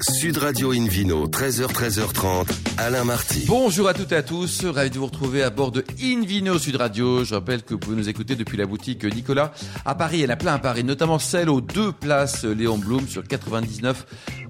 [0.00, 2.46] Sud Radio Invino, 13h, 13h30,
[2.78, 3.44] Alain Marty.
[3.46, 6.76] Bonjour à toutes et à tous, ravi de vous retrouver à bord de Invino Sud
[6.76, 7.24] Radio.
[7.24, 9.52] Je rappelle que vous pouvez nous écouter depuis la boutique Nicolas
[9.84, 10.24] à Paris.
[10.24, 13.94] En a plein à Paris, notamment celle aux deux places Léon Blum sur 99.9.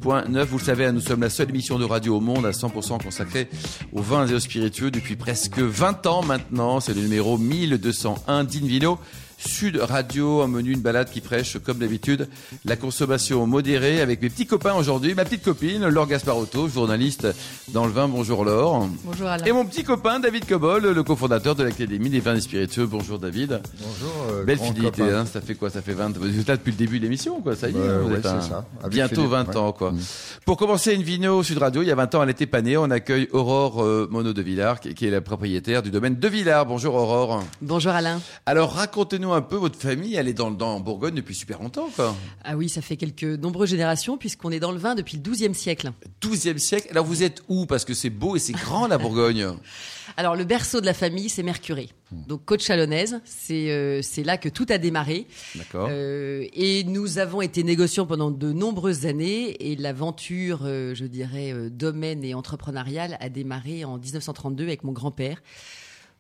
[0.01, 3.49] Vous le savez, nous sommes la seule émission de radio au monde à 100% consacrée
[3.93, 6.81] aux vins et aux spiritueux depuis presque 20 ans maintenant.
[6.81, 8.99] C'est le numéro 1201 d'Invino.
[9.45, 12.29] Sud Radio, un menu, une balade qui prêche, comme d'habitude,
[12.65, 15.15] la consommation modérée avec mes petits copains aujourd'hui.
[15.15, 17.27] Ma petite copine, Laure Gasparotto, journaliste
[17.69, 18.07] dans le vin.
[18.09, 18.89] Bonjour Laure.
[19.05, 19.45] Bonjour Alain.
[19.45, 22.87] Et mon petit copain, David Cobol, le cofondateur de l'Académie des vins et spiritueux.
[22.87, 23.61] Bonjour David.
[23.81, 24.13] Bonjour.
[24.31, 26.77] euh, Belle fidélité, hein, ça fait quoi Ça fait 20 Vous êtes là depuis le
[26.77, 27.57] début de l'émission, quoi.
[27.57, 28.65] Ça y est, Ouais, vous ouais, êtes un- ça.
[28.89, 29.57] Bientôt Philippe, 20 ouais.
[29.57, 29.91] ans, quoi.
[29.93, 29.99] Mm.
[30.47, 32.77] Pour commencer une vino Sud Radio, il y a 20 ans, elle était pas née.
[32.77, 36.65] On accueille Aurore euh, Monod de Villars, qui, est la propriétaire du domaine de Villars.
[36.67, 37.43] Bonjour Aurore.
[37.61, 38.21] Bonjour Alain.
[38.47, 40.15] Alors racontez-nous un peu votre famille.
[40.15, 42.15] Elle est dans, dans Bourgogne depuis super longtemps, quoi.
[42.45, 45.55] Ah oui, ça fait quelques nombreuses générations puisqu'on est dans le vin depuis le XIIe
[45.55, 45.93] siècle.
[46.23, 46.89] 12e siècle.
[46.91, 47.67] Alors vous êtes où?
[47.67, 49.47] Parce que c'est beau et c'est grand la Bourgogne.
[50.17, 51.89] Alors le berceau de la famille, c'est Mercuré.
[52.11, 55.27] Donc côte chalonnaise, c'est euh, c'est là que tout a démarré.
[55.55, 55.89] D'accord.
[55.91, 61.55] Euh, et nous avons été négociants pendant de nombreuses années et l'aventure, euh, je dirais,
[61.71, 65.43] domaine et entrepreneuriale a démarré en 1932 avec mon grand-père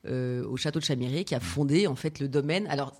[0.06, 2.66] euh, au château de Chamiré qui a fondé en fait le domaine.
[2.68, 2.94] Alors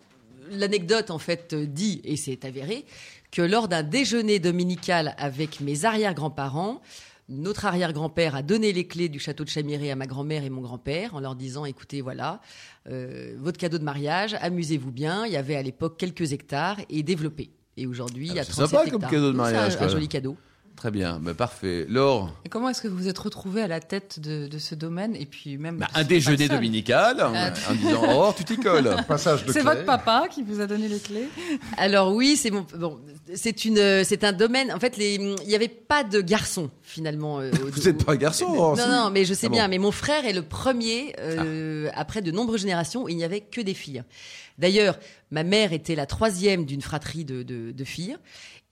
[0.51, 2.85] l'anecdote en fait euh, dit et c'est avéré
[3.31, 6.81] que lors d'un déjeuner dominical avec mes arrière-grands-parents,
[7.29, 10.61] notre arrière-grand-père a donné les clés du château de Chamiré à ma grand-mère et mon
[10.61, 12.41] grand-père en leur disant écoutez voilà
[12.89, 15.25] euh, votre cadeau de mariage, amusez-vous bien.
[15.27, 17.51] Il y avait à l'époque quelques hectares et développé.
[17.79, 19.01] Et aujourd'hui, il y a Ah, c'est 37 sympa hectares.
[19.01, 20.37] comme cadeau de Oui, c'est mariage, un- joli cadeau.
[20.77, 21.21] Très bien.
[21.21, 21.87] Bah, parfait.
[21.89, 24.75] Laure, Et comment est-ce que vous vous êtes retrouvé à la tête de, de ce
[24.75, 27.53] domaine et puis même bah, un déjeuner dominical Ah.
[27.71, 28.97] en disant Aurore, tu t'y colles.
[29.07, 31.29] Passage de C'est votre papa qui vous a donné les clés
[31.77, 32.99] Alors oui, c'est mon bon,
[33.35, 34.73] c'est une c'est un domaine.
[34.73, 37.39] En fait, les il n'y avait pas de garçons finalement.
[37.41, 39.55] euh, Vous n'êtes pas un garçon, Non, si non, mais je sais Ah bon.
[39.55, 39.69] bien.
[39.69, 43.41] Mais mon frère est le premier, euh, après de nombreuses générations, où il n'y avait
[43.41, 44.03] que des filles.
[44.59, 44.99] D'ailleurs,
[45.31, 48.17] ma mère était la troisième d'une fratrie de, de, de filles.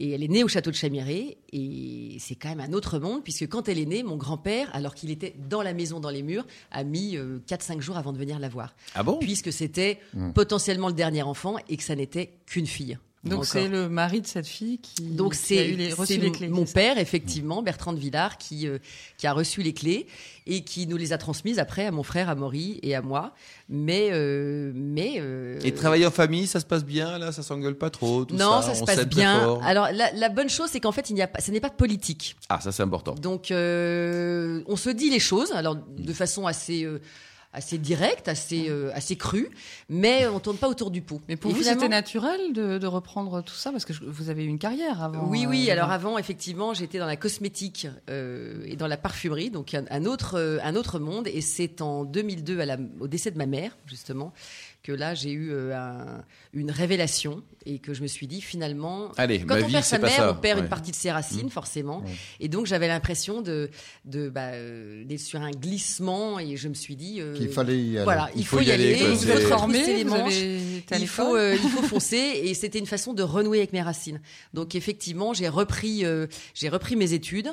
[0.00, 1.38] Et elle est née au château de Chamiré.
[1.52, 4.94] Et c'est quand même un autre monde, puisque quand elle est née, mon grand-père, alors
[4.94, 8.18] qu'il était dans la maison, dans les murs, a mis euh, 4-5 jours avant de
[8.18, 8.74] venir la voir.
[8.94, 9.18] Ah bon?
[9.18, 10.00] Puisque c'était
[10.34, 12.98] potentiellement le dernier enfant et que ça n'était qu'une fille.
[13.22, 16.28] Donc c'est le mari de cette fille qui, Donc qui a eu les, reçu les
[16.28, 16.48] mon- clés.
[16.48, 18.78] mon père effectivement Bertrand de Villard qui euh,
[19.18, 20.06] qui a reçu les clés
[20.46, 23.34] et qui nous les a transmises après à mon frère Amaury et à moi.
[23.68, 27.76] Mais euh, mais euh, Et travailler en famille, ça se passe bien, là, ça s'engueule
[27.76, 29.58] pas trop, tout non, ça, ça, se on passe bien.
[29.64, 31.68] Alors la, la bonne chose c'est qu'en fait il n'y a pas, ce n'est pas
[31.68, 32.36] politique.
[32.48, 33.14] Ah, ça c'est important.
[33.16, 37.00] Donc euh, on se dit les choses alors de façon assez euh,
[37.52, 39.48] assez directe, assez euh, assez crue,
[39.88, 41.20] mais on tourne pas autour du pot.
[41.28, 44.04] Mais pour Et vous, finalement- c'était naturel de, de reprendre tout ça parce que je-
[44.04, 45.26] vous avez eu une carrière avant.
[45.28, 45.66] Oui, oui.
[45.68, 49.84] euh, Alors avant, effectivement, j'étais dans la cosmétique euh, et dans la parfumerie, donc un,
[49.90, 51.26] un autre, euh, un autre monde.
[51.26, 54.32] Et c'est en 2002, à la, au décès de ma mère, justement,
[54.82, 59.12] que là j'ai eu euh, un- une révélation et que je me suis dit finalement,
[59.18, 60.30] Allez, quand ma on vie, perd sa mère, ça.
[60.32, 60.64] on perd Ouais.
[60.64, 62.02] une partie de ses racines, forcément.
[62.40, 63.70] Et donc j'avais l'impression de,
[64.06, 67.78] de bah, euh, d'être sur un glissement et je me suis dit euh, Qu'il fallait
[67.78, 68.04] y aller.
[68.04, 68.98] Voilà, il, faut, y aller.
[69.10, 72.86] il faut formé, les manches avez il faut, euh, il faut foncer et c'était une
[72.86, 74.20] façon de renouer avec mes racines.
[74.54, 77.50] Donc effectivement, j'ai repris, euh, j'ai repris mes études.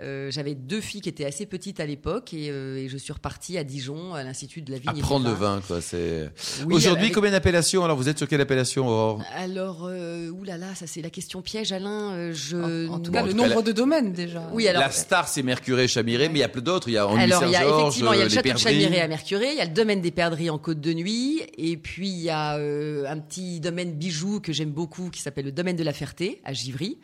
[0.00, 3.12] Euh, J'avais deux filles qui étaient assez petites à l'époque et, euh, et je suis
[3.12, 4.90] repartie à Dijon à l'institut de la vigne.
[4.92, 5.60] et du Apprendre le vin.
[5.66, 5.80] quoi.
[5.80, 6.30] C'est
[6.66, 7.84] Oui, aujourd'hui avec- combien d'appellations?
[7.84, 9.22] Alors vous êtes sur quelle appellation, Aurore?
[9.36, 12.12] Alors, euh, oulala, ça c'est la question piège, Alain.
[12.12, 12.56] Euh, je.
[12.88, 14.48] En, en tout Bon, cas, en le tout cas, nombre de domaines déjà.
[14.52, 14.82] Oui, alors.
[14.82, 16.88] La star, c'est Mercuré, Chamiré, mais il y a plein d'autres.
[16.88, 18.52] Il y a Andy Alors, il y a effectivement, il y a le les château
[18.52, 18.56] de.
[18.58, 21.76] Chamiré à Mercuré, il y a le domaine des Perdrix en Côte de Nuit, et
[21.76, 25.52] puis il y a euh, un petit domaine bijou que j'aime beaucoup qui s'appelle le
[25.52, 26.98] domaine de la Ferté à Givry,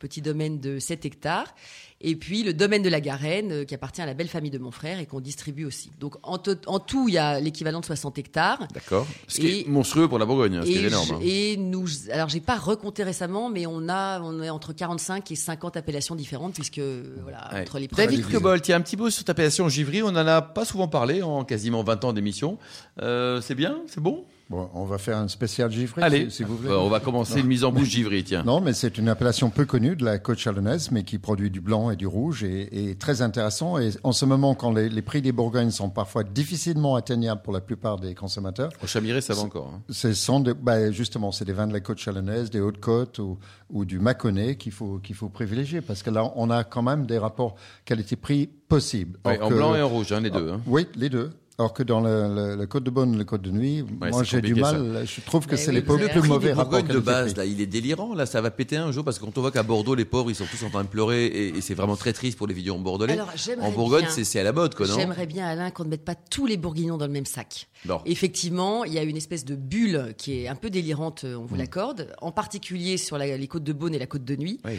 [0.00, 1.54] petit domaine de 7 hectares,
[2.00, 4.56] et puis le domaine de la Garenne euh, qui appartient à la belle famille de
[4.58, 5.90] mon frère et qu'on distribue aussi.
[6.00, 8.66] Donc en, to- en tout, il y a l'équivalent de 60 hectares.
[8.72, 9.06] D'accord.
[9.28, 11.10] Ce qui est monstrueux pour la Bourgogne, hein, ce qui est énorme.
[11.12, 11.18] hein.
[11.22, 15.36] et nous, alors j'ai pas recompté récemment, mais on a, on est entre 45 et
[15.36, 16.80] 50 appellations différentes puisque
[17.22, 17.60] voilà Ouais.
[17.60, 20.02] entre les David produits- Cobol, tiens, un petit mot sur ta appellation Givry.
[20.02, 22.56] On n'en a pas souvent parlé en quasiment 20 ans d'émission.
[23.02, 23.78] Euh, c'est bien?
[23.86, 24.24] C'est bon?
[24.50, 26.70] Bon, on va faire un spécial Givry, Allez, si, si vous voulez.
[26.70, 28.42] euh, on va commencer une mise en bouche Givry, tiens.
[28.42, 31.60] Non, mais c'est une appellation peu connue de la côte chalonnaise, mais qui produit du
[31.60, 33.78] blanc et du rouge et, et très intéressant.
[33.78, 37.52] Et en ce moment, quand les, les prix des Bourgognes sont parfois difficilement atteignables pour
[37.52, 39.70] la plupart des consommateurs, Au Chamiré, ça va encore.
[39.72, 39.82] hein.
[39.88, 43.38] ce sont des- bah, justement, c'est des vins de la côte chalonnaise, des Hautes-Côtes ou,
[43.70, 47.06] ou du Mâconnais qu'il faut, qu'il faut privilégier parce que là, on a quand même
[47.06, 47.54] des rapports
[47.84, 49.18] qualité-prix possibles.
[49.24, 50.50] En blanc et en rouge, hein, les deux.
[50.50, 50.60] hein.
[50.66, 51.30] Oui, les deux.
[51.60, 54.40] Alors que dans le, le, le Côte de Bonne, le Côte de Nuit, moi j'ai
[54.40, 55.04] du mal.
[55.04, 58.14] Je trouve que c'est oui, les plus, mauvais rapports de base, là, il est délirant.
[58.14, 60.30] Là, ça va péter un jour parce que quand on voit qu'à Bordeaux, les pauvres,
[60.30, 62.54] ils sont tous en train de pleurer et, et c'est vraiment très triste pour les
[62.54, 63.12] vignerons bordelais.
[63.12, 63.30] Alors,
[63.60, 64.94] en Bourgogne, c'est à la mode, quoi, non?
[64.94, 67.68] J'aimerais bien, Alain, qu'on ne mette pas tous les bourguignons dans le même sac.
[68.06, 71.56] Effectivement, il y a une espèce de bulle qui est un peu délirante, on vous
[71.56, 74.60] l'accorde, en particulier sur la- les côtes de Beaune et la côte de Nuit.
[74.64, 74.78] Oui.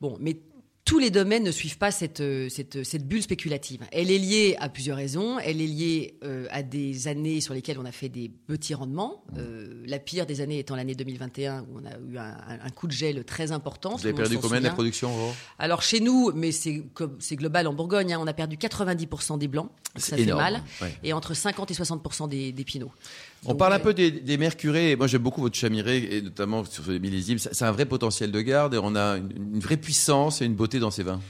[0.00, 0.36] Bon, mais
[0.92, 3.80] tous les domaines ne suivent pas cette, euh, cette, cette bulle spéculative.
[3.92, 5.38] Elle est liée à plusieurs raisons.
[5.38, 9.24] Elle est liée euh, à des années sur lesquelles on a fait des petits rendements.
[9.32, 9.36] Mm.
[9.38, 12.88] Euh, la pire des années étant l'année 2021 où on a eu un, un coup
[12.88, 13.96] de gel très important.
[13.96, 14.74] Vous avez perdu combien de la souvient.
[14.74, 15.34] production, Aurore?
[15.58, 16.82] Alors chez nous, mais c'est
[17.36, 19.70] global en Bourgogne, hein, on a perdu 90% des blancs.
[19.96, 20.62] C'est Ça fait énorme, mal.
[20.82, 20.94] ouais.
[21.04, 22.92] Et entre 50 et 60% des, des pinots.
[23.44, 24.94] On Donc, parle un euh, peu des, des mercurés.
[24.96, 27.38] Moi, j'aime beaucoup votre chamiré, et notamment sur les millésimes.
[27.38, 30.54] C'est un vrai potentiel de garde, et on a une, une vraie puissance et une
[30.54, 31.20] beauté dans ces vins.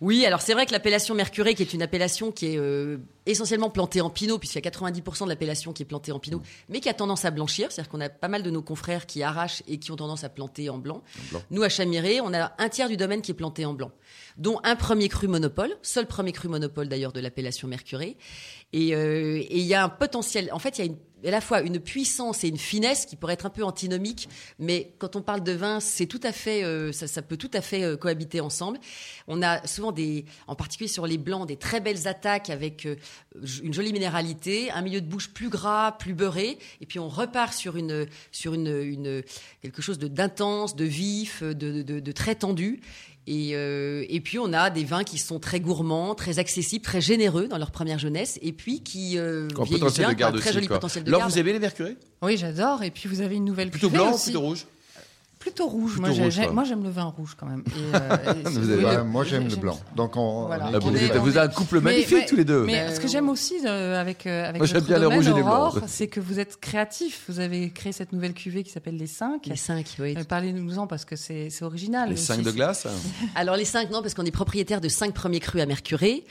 [0.00, 3.70] Oui, alors c'est vrai que l'appellation Mercuré, qui est une appellation qui est euh, essentiellement
[3.70, 6.80] plantée en pinot, puisqu'il y a 90% de l'appellation qui est plantée en pinot, mais
[6.80, 7.70] qui a tendance à blanchir.
[7.70, 10.28] C'est-à-dire qu'on a pas mal de nos confrères qui arrachent et qui ont tendance à
[10.28, 11.02] planter en blanc.
[11.30, 11.42] blanc.
[11.50, 13.92] Nous, à Chamiré, on a un tiers du domaine qui est planté en blanc,
[14.36, 18.16] dont un premier cru monopole, seul premier cru monopole d'ailleurs de l'appellation Mercuré.
[18.72, 20.50] Et euh, et il y a un potentiel.
[20.52, 20.98] En fait, il y a une,
[21.28, 24.28] à la fois une puissance et une finesse qui pourrait être un peu antinomique,
[24.58, 27.50] mais quand on parle de vin, c'est tout à fait, euh, ça, ça peut tout
[27.54, 28.78] à fait euh, cohabiter ensemble.
[29.28, 32.96] On a souvent des, en particulier sur les blancs, des très belles attaques avec euh,
[33.62, 37.54] une jolie minéralité, un milieu de bouche plus gras, plus beurré, et puis on repart
[37.54, 39.22] sur une, sur une, une
[39.62, 42.80] quelque chose de d'intense, de vif, de, de, de très tendu.
[43.26, 47.00] Et, euh, et puis on a des vins qui sont très gourmands, très accessibles, très
[47.00, 50.38] généreux dans leur première jeunesse, et puis qui euh, En vieillissent bien, de garde un
[50.38, 50.54] très aussi.
[50.56, 50.76] joli quoi.
[50.76, 51.96] potentiel de Alors, vous aimez les mercurés?
[52.22, 52.82] Oui, j'adore.
[52.82, 54.24] Et puis vous avez une nouvelle Plutôt cuvée blanc ou aussi.
[54.30, 54.66] plutôt rouge?
[55.38, 55.90] Plutôt rouge.
[55.92, 56.52] Plutôt moi, j'ai- rouge, j'ai- quoi.
[56.52, 57.62] moi, j'aime le vin rouge quand même.
[57.66, 59.74] Et, euh, et Vous avez- le- moi j'aime le j'aime blanc.
[59.74, 59.80] ça.
[59.94, 60.68] Donc on, Voilà.
[60.68, 62.44] on est Ah, vous, On êtes- vous êtes un couple Mais- magnifique mais- tous les
[62.46, 62.64] deux.
[62.64, 65.02] Mais Ben, ce que j'aime aussi euh, avec, euh, avec Moi, j'aime votre bien les
[65.02, 65.84] domaine, rouges et les Aurore, blancs.
[65.86, 67.24] c'est que vous êtes créatif.
[67.28, 69.44] Vous avez créé cette nouvelle cuvée qui s'appelle les 5.
[69.44, 70.14] Les cinq, oui.
[70.26, 72.08] Parlez-nous-en parce que c'est original.
[72.08, 72.24] Les aussi.
[72.24, 72.86] 5 de glace
[73.34, 76.24] Alors les cinq, non, parce qu'on est propriétaire de cinq premiers crus à Mercuré.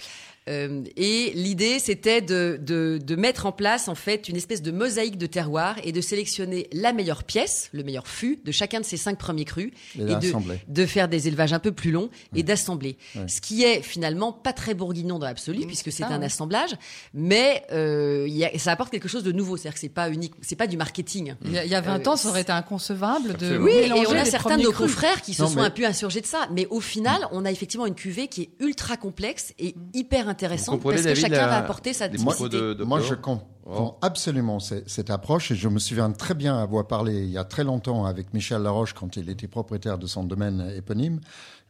[0.50, 4.72] Euh, et l'idée, c'était de, de, de mettre en place en fait une espèce de
[4.72, 8.86] mosaïque de terroir et de sélectionner la meilleure pièce, le meilleur fût de chacun de
[8.86, 10.34] ces cinq premiers crus Et de,
[10.68, 12.98] de faire des élevages un peu plus longs et d'assembler.
[13.28, 16.26] Ce qui est finalement pas très bourguignon dans l'absolu Mmh, puisque c'est un ouais.
[16.26, 16.72] assemblage,
[17.14, 19.56] mais euh, il y a, ça apporte quelque chose de nouveau.
[19.56, 21.36] C'est-à-dire que c'est pas unique, c'est pas du marketing.
[21.46, 23.58] Il y a, il y a 20 Euh, ans, ça aurait été inconcevable de.
[23.58, 24.88] Oui, et on a certains de nos crus.
[24.88, 26.48] confrères qui se Non, sont mais- un peu insurgés de ça.
[26.52, 30.82] Mais au final, on a effectivement une cuvée qui est ultra complexe et hyper intéressante
[30.84, 32.50] parce que David, chacun la- va apporter sa les diversité.
[32.50, 36.34] propos de- de Moi, je comprends absolument ce- cette approche et je me souviens très
[36.34, 39.98] bien avoir parlé il y a très longtemps avec Michel Laroche quand il était propriétaire
[39.98, 41.20] de son domaine éponyme.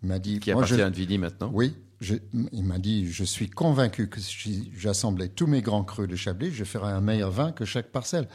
[0.02, 1.50] Il m'a dit, qui moi, appartient je- à Vini maintenant.
[1.54, 2.16] oui, je-
[2.52, 6.52] il m'a dit, je suis convaincu que si j'assemblais tous mes grands crus de Chablis,
[6.52, 8.28] je ferais un meilleur vin que chaque parcelle.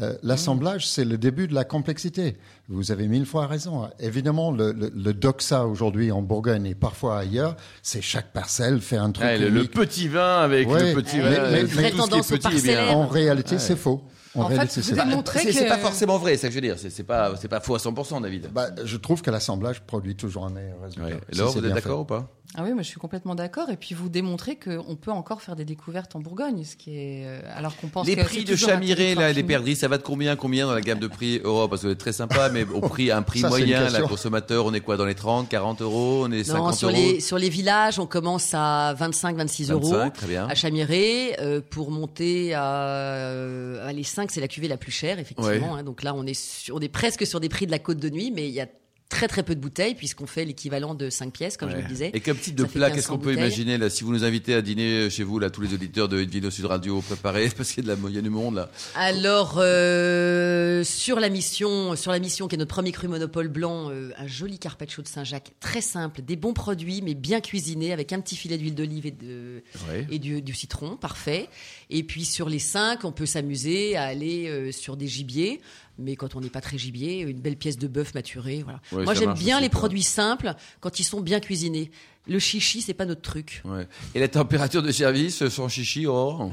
[0.00, 2.36] Euh, L'assemblage, c'est le début de la complexité.
[2.68, 3.88] Vous avez mille fois raison.
[3.98, 8.96] Évidemment, le, le, le doxa aujourd'hui en Bourgogne et parfois ailleurs, c'est chaque parcelle fait
[8.96, 10.92] un truc Ouais, le, petit vin avec Ouais.
[10.94, 11.30] le petit Ouais, vin.
[11.30, 12.88] mais- euh, mais tout ce qui est petit est bien.
[12.88, 14.02] En réalité, c'est faux.
[14.34, 15.04] En, En fait, réalité, vous c'est faux.
[15.08, 16.76] démontrez C'est que- pas forcément vrai, c'est ça que je veux dire.
[16.78, 18.50] C'est pas, c'est pas faux à 100%, David.
[18.52, 21.06] Bah, je trouve que l'assemblage produit toujours un meilleur résultat.
[21.06, 21.20] Ouais.
[21.32, 22.14] si vous êtes d'accord fait.
[22.14, 22.30] ou pas?
[22.54, 23.68] Ah oui, moi je suis complètement d'accord.
[23.70, 27.24] Et puis vous démontrez qu'on peut encore faire des découvertes en Bourgogne, ce qui est
[27.26, 29.98] euh, alors qu'on pense Les que prix c'est de Chamiré, là, les perdrix, ça va
[29.98, 32.64] de combien, combien dans la gamme de prix Europe Parce que êtes très sympa, mais
[32.64, 34.08] au prix, un prix Ça, c'est moyen, la question.
[34.08, 36.98] consommateur, on est quoi Dans les 30, 40 euros On est 50 Non, sur euros
[36.98, 39.90] les, sur les villages, on commence à 25, 26 euros.
[39.90, 40.46] 25, très bien.
[40.48, 42.64] À Chamiré, euh, pour monter à,
[43.18, 45.76] euh, à les 5, c'est la cuvée la plus chère, effectivement.
[45.76, 45.82] hein.
[45.82, 48.08] donc là, on est, sur, on est presque sur des prix de la côte de
[48.08, 48.66] nuit, mais il y a
[49.08, 52.10] très très peu de bouteilles puisqu'on fait l'équivalent de 5 pièces, comme je le disais.
[52.14, 54.24] Et quel type de Ça plat, qu'est-ce 1500 qu'on peut imaginer là Si vous nous
[54.24, 57.72] invitez à dîner chez vous, là, tous les auditeurs de Vidéo Sud Radio préparés, parce
[57.72, 58.70] qu'il y a, de la, il y a du monde là.
[58.94, 63.90] Alors euh, sur la mission, sur la mission qui est notre premier cru monopole blanc,
[63.90, 68.12] euh, un joli carpaccio de Saint-Jacques, très simple, des bons produits mais bien cuisinés avec
[68.12, 70.06] un petit filet d'huile d'olive et, de, Ouais.
[70.10, 71.48] et du, du citron, parfait.
[71.90, 75.60] Et puis sur les cinq, on peut s'amuser à aller euh, sur des gibiers,
[75.98, 78.80] mais quand on n'est pas très gibier, une belle pièce de bœuf maturé, voilà.
[78.92, 81.90] Ouais, Moi j'aime bien les produits simples quand ils sont bien cuisinés.
[82.26, 83.62] Le chichi, c'est pas notre truc.
[83.64, 83.88] Ouais.
[84.14, 86.52] Et la température de service sans chichi, oh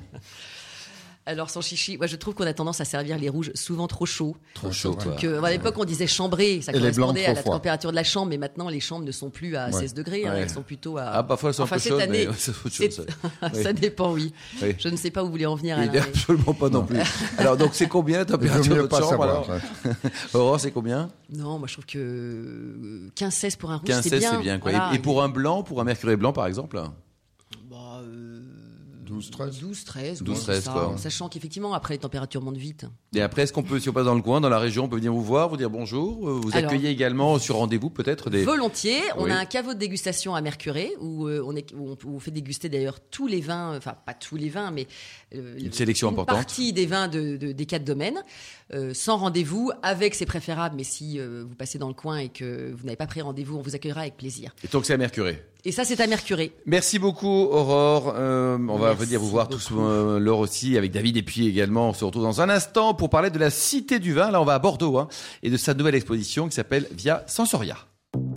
[1.28, 4.06] Alors sans chichi, moi je trouve qu'on a tendance à servir les rouges souvent trop
[4.06, 4.36] chauds.
[4.54, 5.06] Trop chaud, quoi.
[5.06, 8.04] Donc, euh, à l'époque, on disait chambré, ça Et correspondait à la température de la
[8.04, 9.72] chambre, mais maintenant les chambres ne sont plus à Ouais.
[9.72, 10.42] 16 degrés, hein, Ouais.
[10.42, 11.06] elles sont plutôt à.
[11.06, 13.06] Ah, parfois elles sont Enfin, un peu cette chaudes, année, mais c'est autre c'est- chose.
[13.42, 13.54] ça.
[13.64, 14.34] ça dépend, oui.
[14.62, 14.76] Oui.
[14.78, 15.78] Je ne sais pas où vous voulez en venir.
[15.82, 17.00] Il absolument pas non plus.
[17.40, 19.30] Alors, donc, c'est combien la température de pas chambre savoir.
[19.30, 19.92] alors ouais.
[20.36, 21.10] Aurore, c'est combien?
[21.36, 24.32] Non, moi je trouve que euh, 15-16 pour un rouge, 15, c'est 16, bien.
[24.34, 24.60] c'est bien.
[24.60, 24.72] Quoi.
[24.72, 24.94] Et- Voilà.
[24.94, 26.78] Et, pour un blanc, pour un mercuré blanc, par exemple?
[26.78, 26.84] euh,
[29.16, 29.60] 12, 13.
[29.60, 30.24] 12, 13.
[30.24, 30.88] 12, ouais, 13, ça, quoi.
[30.90, 32.86] En sachant qu'effectivement, après, les températures montent vite.
[33.16, 34.90] Et après, est-ce qu'on peut, si on passe dans le coin, dans la région, on
[34.90, 38.30] peut venir vous voir, vous dire bonjour euh, Vous Alors- accueillez également sur rendez-vous peut-être
[38.30, 38.44] des...
[38.44, 39.00] Volontiers.
[39.18, 39.32] On Oui.
[39.32, 42.20] a un caveau de dégustation à Mercuré où, euh, on, est, où on, où on
[42.20, 44.88] fait déguster d'ailleurs tous les vins, enfin pas tous les vins, mais
[45.34, 46.36] euh, Une sélection une importante.
[46.36, 48.22] partie des vins de, de- des quatre domaines,
[48.74, 50.76] euh, sans rendez-vous, avec c'est préférable.
[50.76, 53.58] Mais si euh, vous passez dans le coin et que vous n'avez pas pris rendez-vous,
[53.58, 54.54] on vous accueillera avec plaisir.
[54.64, 55.42] Et donc c'est à Mercuré.
[55.68, 56.52] Et ça, c'est à Mercuré.
[56.68, 58.14] Merci beaucoup Aurore.
[58.16, 61.48] Euh, on va Merci venir vous voir tous euh, Laure aussi avec David et puis
[61.48, 64.30] également on se retrouve dans un instant pour parler de la Cité du Vin.
[64.30, 65.08] Là on va à Bordeaux hein,
[65.42, 67.78] et de sa nouvelle exposition qui s'appelle Via Sensoria.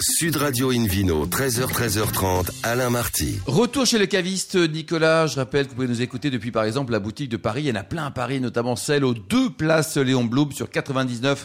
[0.01, 3.39] Sud Radio Invino, 13h, 13h30, Alain Marty.
[3.47, 5.27] Retour chez le caviste Nicolas.
[5.27, 7.63] Je rappelle que vous pouvez nous écouter depuis par exemple la boutique de Paris.
[7.63, 10.67] Il y en a plein à Paris, notamment celle aux deux places Léon Blum sur
[10.67, 11.37] 99.9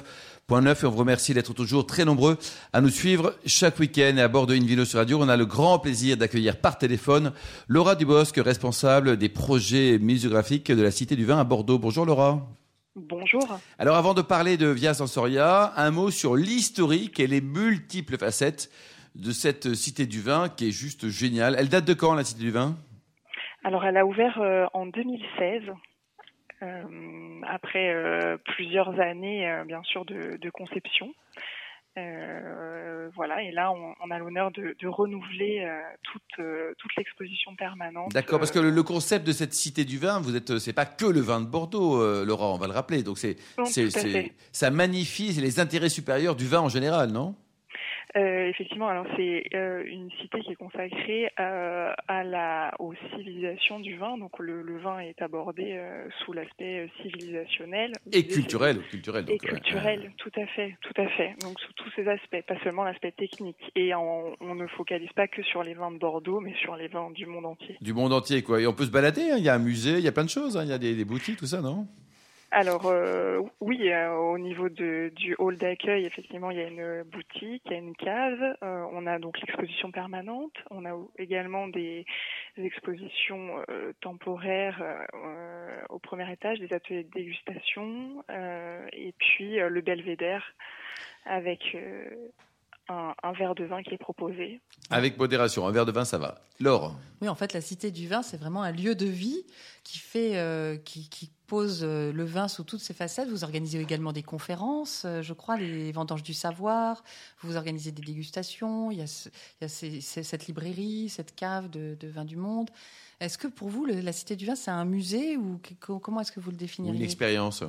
[0.61, 2.37] et on vous remercie d'être toujours très nombreux
[2.73, 5.17] à nous suivre chaque week-end et à bord de Invino sur Radio.
[5.19, 7.31] On a le grand plaisir d'accueillir par téléphone
[7.67, 11.79] Laura Dubosc, responsable des projets muséographiques de la Cité du Vin à Bordeaux.
[11.79, 12.47] Bonjour Laura.
[12.95, 13.59] Bonjour.
[13.79, 18.69] Alors avant de parler de Via Sensoria, un mot sur l'historique et les multiples facettes
[19.15, 21.55] de cette Cité du Vin qui est juste géniale.
[21.57, 22.75] Elle date de quand la Cité du Vin?
[23.63, 25.71] Alors, elle a ouvert euh, en 2016, euh,
[27.47, 31.13] après euh, plusieurs années, euh, bien sûr, de, de conception.
[31.95, 36.95] Euh, voilà, et là, on, on a l'honneur de, de renouveler euh, toute, euh, toute
[36.95, 38.11] l'exposition permanente.
[38.11, 40.73] D'accord, parce que Euh, le, le concept de cette cité du vin, vous êtes, c'est
[40.73, 43.03] pas que le vin de Bordeaux, euh, Laura, on va le rappeler.
[43.03, 43.37] Donc c'est,
[44.51, 47.35] ça magnifie les intérêts supérieurs du vin en général, non?
[48.15, 53.79] Euh, effectivement, alors c'est euh, une cité qui est consacrée euh, à la aux civilisations
[53.79, 54.17] du vin.
[54.19, 59.25] Donc le, le vin est abordé euh, sous l'aspect euh, civilisationnel Et culturel, culturel.
[59.27, 59.49] Et donc, ouais.
[59.49, 61.33] culturel, tout à fait, tout à fait.
[61.41, 63.57] Donc sous tous ces aspects, pas seulement l'aspect technique.
[63.75, 66.89] Et on, on ne focalise pas que sur les vins de Bordeaux, mais sur les
[66.89, 67.77] vins du monde entier.
[67.81, 68.61] Du monde entier, quoi.
[68.61, 69.31] Et on peut se balader.
[69.31, 69.35] hein.
[69.39, 70.55] Il y a un musée, il y a plein de choses.
[70.55, 70.63] hein.
[70.63, 71.87] Il y a des, des boutiques, tout ça, non?
[72.55, 77.01] Alors euh, oui, euh, au niveau de, du hall d'accueil, effectivement, il y a une
[77.01, 78.43] boutique, il y a une cave.
[78.61, 80.53] Euh, on a donc l'exposition permanente.
[80.69, 82.05] On a également des,
[82.57, 84.83] expositions euh, temporaires
[85.89, 90.53] au premier étage, des ateliers de dégustation, et puis le belvédère
[91.25, 91.75] avec
[92.89, 94.61] un, un verre de vin qui est proposé.
[94.89, 95.65] Avec modération.
[95.67, 96.41] Un verre de vin, ça va.
[96.59, 99.43] Laure, Oui, en fait, la Cité du Vin, c'est vraiment un lieu de vie
[99.83, 103.29] qui fait, euh, qui, qui pose euh, le vin sous toutes ses facettes.
[103.29, 107.03] Vous organisez également des conférences, euh, je crois, les vendanges du savoir.
[107.41, 108.91] Vous organisez des dégustations.
[108.91, 112.07] Il y a, ce- il y a ces- ces- cette librairie, cette cave de, de
[112.07, 112.69] vin du monde.
[113.19, 116.19] Est-ce que pour vous, le- la Cité du Vin, c'est un musée ou que- comment
[116.21, 116.97] est-ce que vous le définiriez?
[116.97, 117.63] une expérience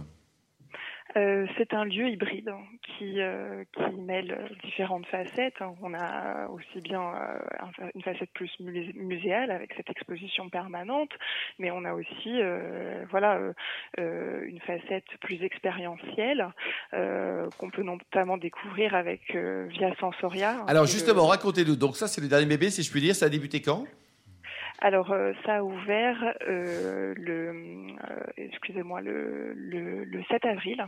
[1.17, 2.51] Euh, c'est un lieu hybride
[2.83, 5.55] qui, euh, qui mêle euh, différentes facettes.
[5.81, 11.11] On a aussi bien euh, une facette plus musé- muséale avec cette exposition permanente,
[11.59, 13.39] mais on a aussi euh, voilà
[13.99, 16.47] une facette plus expérientielle
[16.95, 20.65] euh, qu'on peut notamment découvrir avec euh, Via Sensoria.
[20.67, 21.77] Alors est le- justement, racontez-nous.
[21.77, 23.15] Donc ça, c'est le dernier bébé, si je puis dire.
[23.15, 23.85] Ça a débuté quand?
[24.81, 26.17] Alors, euh, ça a ouvert
[26.49, 27.49] euh, le,
[28.11, 30.85] euh, excusez-moi, le, le, le 7 avril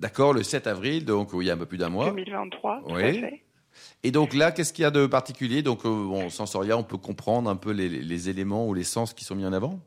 [0.00, 2.10] D'accord, le 7 avril, donc il y a un peu plus d'un mois.
[2.10, 3.02] 2023, tout Oui.
[3.02, 3.42] à fait.
[4.02, 5.62] Et donc là, qu'est-ce qu'il y a de particulier?
[5.62, 9.24] Donc, bon, Sensoria, on peut comprendre un peu les, les éléments ou les sens qui
[9.24, 9.80] sont mis en avant?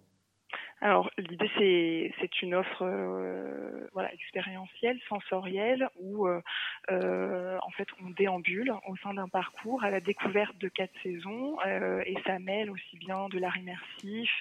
[0.83, 6.41] Alors, l'idée, c'est, c'est une offre euh, voilà, expérientielle, sensorielle, où euh,
[6.89, 11.57] euh, en fait, on déambule au sein d'un parcours à la découverte de quatre saisons,
[11.67, 14.31] euh, et ça mêle aussi bien de l'art immersif,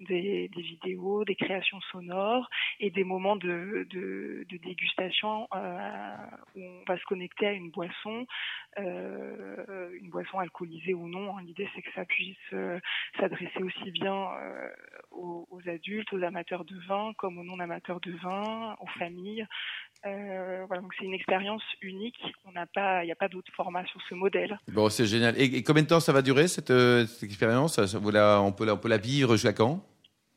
[0.00, 2.48] des, des vidéos, des créations sonores,
[2.80, 6.16] et des moments de, de, de dégustation euh,
[6.56, 8.26] où on va se connecter à une boisson,
[8.78, 11.36] euh, une boisson alcoolisée ou non.
[11.36, 11.42] hein.
[11.42, 12.54] L'idée, c'est que ça puisse
[13.20, 14.26] s'adresser aussi bien
[15.10, 15.81] aux, aux adultes,
[16.12, 19.46] aux amateurs de vin, comme aux non-amateurs de vin, aux familles.
[20.04, 22.20] Euh, voilà, donc c'est une expérience unique.
[22.44, 24.58] On n'a pas, il n'y a pas d'autre format sur ce modèle.
[24.68, 25.34] Bon, c'est génial.
[25.40, 27.78] Et, et combien de temps ça va durer, cette, euh, cette expérience?
[27.78, 29.84] La- on, peut la, on peut la vivre jusqu'à quand?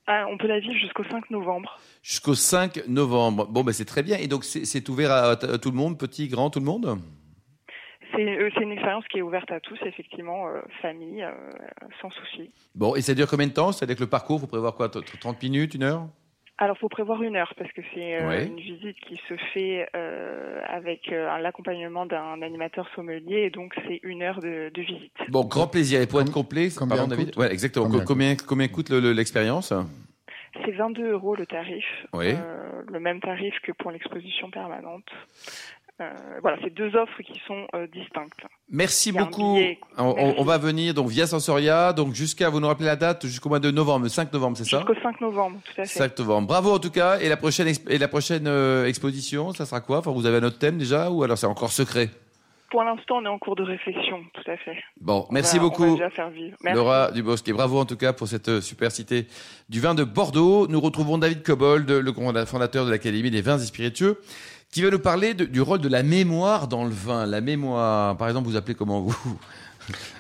[0.07, 1.79] Ah, on peut la vivre jusqu'au 5 novembre.
[2.03, 3.47] Jusqu'au 5 novembre.
[3.47, 4.17] Bon, ben c'est très bien.
[4.17, 6.99] Et donc, c'est c'est ouvert à, à tout le monde, petit, grand, tout le monde?
[8.15, 11.31] C'est euh, c'est une expérience qui est ouverte à tous, effectivement, euh, famille, euh,
[12.01, 12.49] sans souci.
[12.75, 14.89] Bon, et ça dure combien de temps C'est-à-dire que le parcours, faut prévoir quoi?
[14.89, 16.07] T- 30 minutes, une heure?
[16.57, 18.45] Alors, faut prévoir une heure parce que c'est euh, Ouais.
[18.47, 23.99] une visite qui se fait euh, avec euh, l'accompagnement d'un animateur sommelier, et donc c'est
[24.03, 25.11] une heure de, de visite.
[25.27, 25.99] Bon, grand plaisir.
[26.01, 27.25] Et pour être Com- complet, combien pardon, David?
[27.31, 27.37] coûte?
[27.37, 27.87] Ouais, exactement.
[27.87, 29.73] Combien Combien, combien, coûte le- le- l'expérience?
[30.63, 32.27] C'est 22 euros le tarif, Oui.
[32.29, 35.03] euh, le même tarif que pour l'exposition permanente.
[36.01, 36.11] Euh,
[36.41, 38.33] voilà, c'est deux offres qui sont euh, distinctes.
[38.69, 39.57] Merci beaucoup.
[39.97, 40.35] On, on- Merci.
[40.39, 43.59] on va venir donc via Sensoria, donc jusqu'à, vous nous rappelez la date, jusqu'au mois
[43.59, 45.99] de novembre, le 5 novembre, c'est ça Jusqu'au 5 novembre, tout à fait.
[45.99, 46.47] 5 novembre.
[46.49, 47.19] Bravo en tout cas.
[47.19, 49.99] Et la prochaine, exp- et la prochaine euh, exposition, ça sera quoi?
[49.99, 52.09] Enfin, vous avez un autre thème déjà ou alors c'est encore secret?
[52.71, 54.75] Pour l'instant, on est en cours de réflexion, tout à fait.
[54.99, 55.93] Bon, On merci On va beaucoup.
[55.95, 56.57] déjà faire vivre.
[56.61, 56.75] Merci.
[56.77, 57.47] Laura Dubosc.
[57.47, 59.27] Et bravo en tout cas pour cette super cité
[59.69, 60.67] du vin de Bordeaux.
[60.67, 64.19] Nous retrouvons David Cobold, le fondateur de l'Académie des vins et spiritueux,
[64.71, 67.25] qui va nous parler du rôle de la mémoire dans le vin.
[67.25, 69.15] La mémoire, par exemple, vous appelez comment vous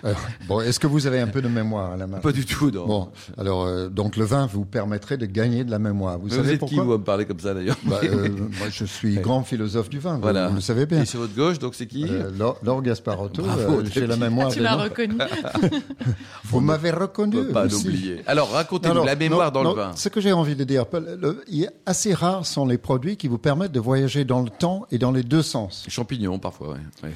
[0.03, 0.13] Euh,
[0.47, 2.69] bon, est-ce que vous avez un peu de mémoire à la main Pas du tout,
[2.71, 2.85] non.
[2.85, 6.19] Bon, alors euh, donc le vin vous permettrait de gagner de la mémoire.
[6.19, 8.29] Vous vous, savez êtes pourquoi qui, vous, me parler comme ça d'ailleurs Bah, euh,
[8.59, 10.15] Moi, je suis grand philosophe du vin.
[10.15, 10.49] vous- Voilà.
[10.49, 11.01] Vous, le savez bien.
[11.01, 14.49] Et sur votre gauche, donc c'est qui Euh, Laure Laure Gasparotto, euh, j'ai la mémoire.
[14.49, 15.15] Tu de l'as reconnu.
[16.45, 17.31] Vous m'avez On reconnu.
[17.37, 18.21] peut pas l'oublier.
[18.27, 19.91] Alors, racontez-nous la mémoire non, dans non, le vin.
[19.95, 23.17] Ce que j'ai envie de dire, le- le- il est assez rare sont les produits
[23.17, 25.85] qui vous permettent de voyager dans le temps et dans les deux sens.
[25.87, 26.79] Champignons, parfois, ouais.
[27.03, 27.11] ouais.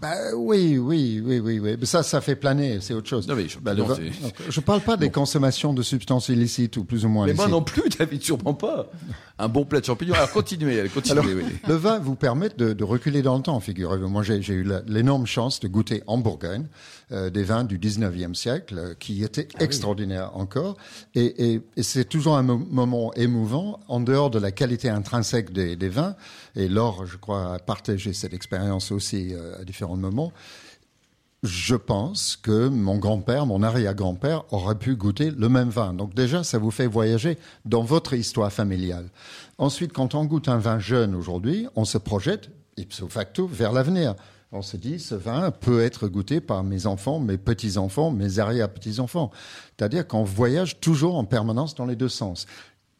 [0.00, 1.76] Bah oui, oui, oui, oui, oui.
[1.78, 3.28] Mais ça, ça fait planer, c'est autre chose.
[3.28, 6.76] Non, mais Bah, le vin- c'est- donc, je parle pas des consommations de substances illicites
[6.78, 8.86] ou plus ou moins Mais moi non plus, David, sûrement pas.
[9.38, 10.14] Un bon plat de champignons.
[10.14, 11.18] Alors, continuez, allez, continuez.
[11.20, 11.56] Alors, oui.
[11.66, 14.08] le vin vous permet de, de reculer dans le temps, figurez-vous.
[14.08, 16.66] Moi, j'ai j'ai eu l'énorme chance de goûter en Bourgogne
[17.12, 20.76] euh, des vins du 19e siècle euh, qui étaient extraordinaires encore.
[21.14, 25.52] Et, et- et c'est toujours un mo- moment émouvant, en dehors de la qualité intrinsèque
[25.52, 26.16] des, des vins.
[26.56, 30.32] Et Laure, je crois, a partagé cette expérience aussi euh, à différents moments.
[31.42, 35.94] Je pense que mon grand-père, mon arrière-grand-père aurait pu goûter le même vin.
[35.94, 39.08] Donc déjà, ça vous fait voyager dans votre histoire familiale.
[39.56, 44.14] Ensuite, quand on goûte un vin jeune aujourd'hui, on se projette ipso facto vers l'avenir.
[44.52, 49.30] On se dit, ce vin peut être goûté par mes enfants, mes petits-enfants, mes arrière-petits-enfants.
[49.78, 52.46] C'est-à-dire qu'on voyage toujours en permanence dans les deux sens.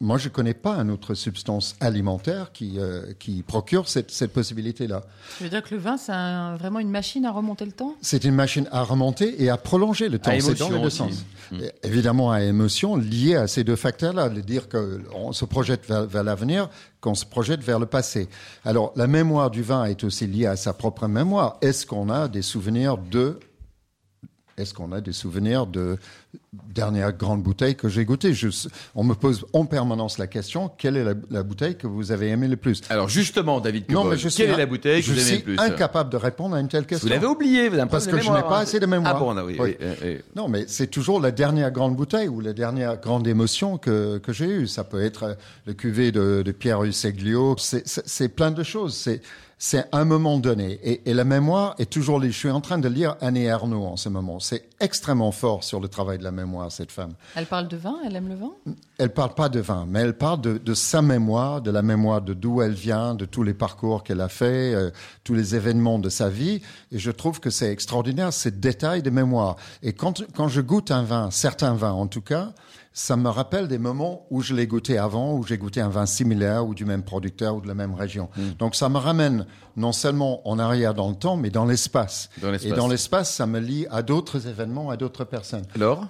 [0.01, 4.33] Moi, je ne connais pas une autre substance alimentaire qui, euh, qui procure cette, cette
[4.33, 5.03] possibilité-là.
[5.37, 7.93] Tu veux dire que le vin, c'est un- vraiment une machine à remonter le temps?
[8.01, 10.31] C'est une machine à remonter et à prolonger le temps.
[10.39, 11.23] C'est dans les deux sens.
[11.53, 16.05] Et Évidemment, à émotion liée à ces deux facteurs-là, de dire qu'on se projette vers,
[16.07, 18.27] vers l'avenir, qu'on se projette vers le passé.
[18.65, 21.57] Alors, la mémoire du vin est aussi liée à sa propre mémoire.
[21.61, 23.37] Est-ce qu'on a des souvenirs de
[24.57, 25.97] est-ce qu'on a des souvenirs de
[26.53, 28.49] dernière grande bouteille que j'ai goûtée Je-
[28.95, 32.29] On me pose en permanence la question quelle est la, la bouteille que vous avez
[32.29, 32.81] aimée le plus?
[32.89, 35.27] Alors, justement, David Non, mais je suis quelle est la bouteille que je vous aimez
[35.27, 35.59] suis le plus?
[35.59, 37.09] incapable de répondre à une telle Vous question.
[37.09, 38.61] l'avez oublié, vous avez Parce que de je n'ai mémoire, pas hein.
[38.61, 39.13] assez de mémoire.
[39.15, 39.75] Ah bon, non, oui, Oui.
[39.79, 40.17] oui, oui, oui.
[40.35, 44.31] Non, mais c'est toujours la dernière grande bouteille ou la dernière grande émotion que, que
[44.33, 44.67] j'ai eue.
[44.67, 46.81] Ça peut être le cuvée de, de Pierre
[47.57, 48.95] C'est c'est plein de choses.
[48.95, 49.21] C'est
[49.63, 50.79] c'est un moment donné.
[50.81, 52.19] Et, et la mémoire est toujours.
[52.19, 54.39] Je suis en train de lire Annie Ernaux en ce moment.
[54.39, 57.13] C'est extrêmement fort sur le travail de la mémoire, cette femme.
[57.35, 58.53] Elle parle de vin, elle aime le vin?
[58.97, 62.23] Elle parle pas de vin, mais elle parle de, de sa mémoire, de la mémoire
[62.23, 64.89] de d'où elle vient, de tous les parcours qu'elle a fait, euh,
[65.23, 66.63] tous les événements de sa vie.
[66.91, 69.57] Et je trouve que c'est extraordinaire, ces détails de mémoire.
[69.83, 72.53] Et quand, quand je goûte un vin, certains vins en tout cas,
[72.93, 76.05] ça me rappelle des moments où je l'ai goûté avant, où j'ai goûté un vin
[76.05, 78.29] similaire ou du même producteur ou de la même région.
[78.59, 79.45] Donc ça me ramène
[79.77, 82.29] non seulement en arrière dans le temps, mais dans l'espace.
[82.63, 85.65] Et dans l'espace, ça me lie à d'autres événements, à d'autres personnes.
[85.75, 86.07] Alors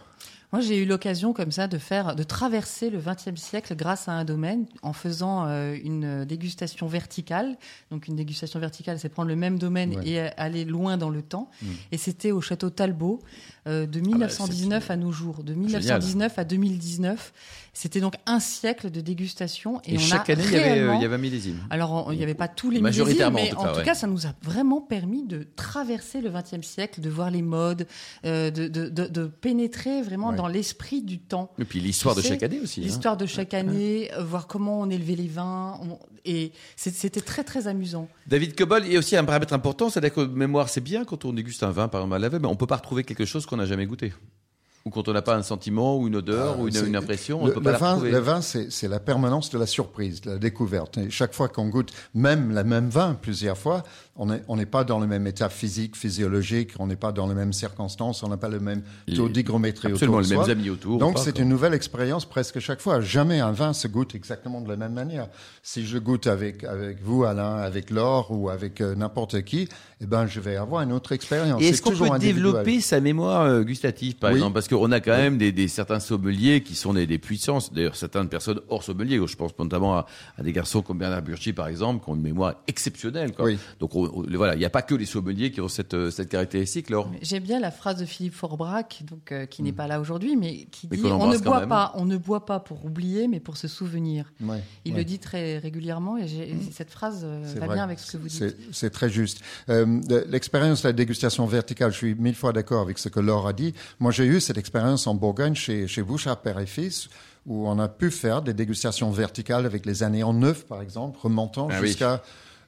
[0.52, 4.12] Moi, j'ai eu l'occasion comme ça de faire, de traverser le XXe siècle grâce à
[4.12, 7.58] un domaine en faisant euh, une dégustation verticale.
[7.90, 10.08] Donc, une dégustation verticale, c'est prendre le même domaine Ouais.
[10.08, 11.50] et euh, aller loin dans le temps.
[11.94, 13.22] Et c'était au château Talbot
[13.68, 17.34] euh, de 1919 à nos jours, de 1919 à 2019.
[17.74, 20.66] C'était donc un siècle de dégustation et, Et, on chaque a année, il y, avait,
[20.66, 21.58] euh, réellement- il y avait un millésime.
[21.70, 23.78] alors, il n'y avait pas tous les millésimes, Majoritairement, mais en tout en cas, tout
[23.80, 23.86] ouais.
[23.86, 27.88] cas, ça nous a vraiment permis de traverser le XXe siècle, de voir les modes,
[28.26, 30.36] euh, de, de, de, de pénétrer vraiment Ouais.
[30.42, 31.52] Dans l'esprit du temps.
[31.60, 32.82] Et puis l'histoire de Tu sais, chaque année aussi.
[32.82, 32.84] hein.
[32.86, 37.44] L'histoire de chaque année, euh, voir comment on élevait les vins, on- et c'était très
[37.44, 38.08] très amusant.
[38.28, 41.26] David Cobol, il y a aussi un paramètre important, c'est-à-dire que mémoire, c'est bien quand
[41.26, 43.26] on déguste un vin, par exemple à la veille, mais on peut pas retrouver quelque
[43.26, 44.14] chose qu'on n'a jamais goûté.
[44.86, 47.50] Ou quand on n'a pas un sentiment, ou une odeur, ou une, impression, on le,
[47.50, 48.12] ne peut le pas la vin, retrouver.
[48.12, 50.98] le vin, c'est la permanence de la surprise, de la découverte.
[50.98, 53.84] Et chaque fois qu'on goûte même la même vin plusieurs fois,
[54.16, 57.34] on n'est on pas dans le même état physique, physiologique, on n'est pas dans les
[57.34, 58.84] mêmes circonstances, on n'a pas le même
[59.16, 61.00] taux d'hygrométrie autour de les mêmes amis autour.
[61.00, 63.02] Donc c'est une nouvelle expérience presque chaque fois.
[63.02, 65.28] Jamais un vin se goûte exactement de la même manière.
[65.64, 69.68] Si je goûte avec avec vous, Alain, avec Laure ou avec euh, n'importe qui,
[70.02, 71.62] eh ben je vais avoir une autre expérience.
[71.62, 74.38] Est-ce qu'on peut développer sa mémoire euh, gustative, par Oui.
[74.38, 74.54] exemple?
[74.54, 77.72] Parce qu'on a quand même des, des, certains sommeliers qui sont des, des puissances.
[77.74, 79.20] D'ailleurs, certaines personnes hors sommelier.
[79.28, 80.06] Je pense notamment à,
[80.38, 83.34] à des garçons comme Bernard Burchi, par exemple, qui ont une mémoire exceptionnelle.
[83.34, 83.46] Quoi.
[83.46, 83.60] Oui.
[83.80, 86.90] Donc voilà, il n'y a pas que les sommeliers qui ont cette, euh, cette caractéristique.
[86.90, 87.12] Laure.
[87.22, 90.66] J'aime bien la phrase de Philippe Forbrac, donc euh, qui n'est pas là aujourd'hui, mais
[90.72, 91.70] qui Mais dit qu'on on ne boit même.
[91.70, 94.32] pas, on ne boit pas pour oublier, mais pour se souvenir.
[94.42, 95.00] Ouais, Il ouais.
[95.00, 97.76] le dit très régulièrement et j'ai- cette phrase euh, va vrai.
[97.76, 98.56] bien avec ce que vous dites.
[98.72, 99.42] C'est- très juste.
[99.70, 103.48] Euh, L'expérience de la dégustation verticale, je suis mille fois d'accord avec ce que Laure
[103.48, 103.74] a dit.
[104.00, 107.10] Moi, j'ai eu cette expérience en Bourgogne chez, chez Bouchard Père et Fils,
[107.46, 111.20] où on a pu faire des dégustations verticales avec les années en neuf, par exemple,
[111.22, 111.88] remontant Ah oui.
[111.88, 112.24] jusqu'à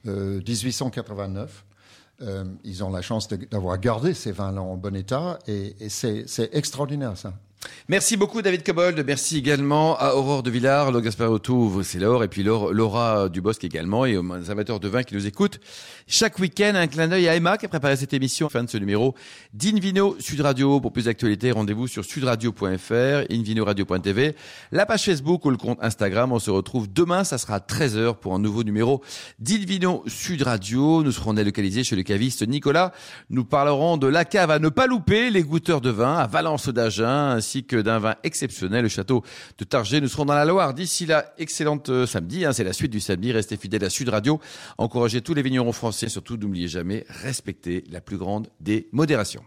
[0.06, 1.64] euh, 1889.
[2.22, 7.16] Euh, ils ont la chance d'avoir gardé ces vins-là en bon état et, c'est extraordinaire,
[7.16, 7.32] ça.
[7.88, 9.02] Merci beaucoup David Cobold.
[9.06, 14.06] Merci également à Aurore de Villard, Laure Gasparotto, c'est Laure, et puis Laura Dubosc également,
[14.06, 15.60] et aux amateurs de vin qui nous écoutent.
[16.06, 18.48] Chaque week-end, un clin d'œil à Emma qui a préparé cette émission.
[18.48, 19.14] Fin de ce numéro
[19.52, 20.80] d'Invino Sud Radio.
[20.80, 24.34] Pour plus d'actualités, rendez-vous sur sudradio.fr, invinoradio.tv,
[24.72, 26.32] la page Facebook ou le compte Instagram.
[26.32, 29.02] On se retrouve demain, ça sera à 13h pour un nouveau numéro
[29.38, 31.02] d'Invino Sud Radio.
[31.02, 32.92] Nous serons délocalisés chez le caviste Nicolas.
[33.30, 36.68] Nous parlerons de la cave à ne pas louper, les goûteurs de vin à Valence
[36.68, 39.22] d'Agen, que d'un vin exceptionnel, le château
[39.58, 40.00] de Targé.
[40.00, 40.74] Nous serons dans la Loire.
[40.74, 42.44] D'ici là, excellente euh, samedi.
[42.44, 43.32] hein, c'est la suite du samedi.
[43.32, 44.40] Restez fidèles à Sud Radio.
[44.78, 46.08] Encouragez tous les vignerons français.
[46.08, 49.44] Surtout, n'oubliez jamais, respectez la plus grande des modérations.